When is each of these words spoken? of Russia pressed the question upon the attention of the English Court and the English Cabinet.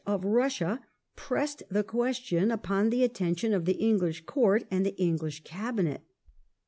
of 0.03 0.25
Russia 0.25 0.81
pressed 1.15 1.61
the 1.69 1.83
question 1.83 2.49
upon 2.49 2.89
the 2.89 3.03
attention 3.03 3.53
of 3.53 3.65
the 3.65 3.73
English 3.77 4.21
Court 4.25 4.63
and 4.71 4.83
the 4.83 4.99
English 4.99 5.43
Cabinet. 5.43 6.01